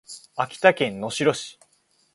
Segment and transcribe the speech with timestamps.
[0.35, 1.59] 秋田県能代市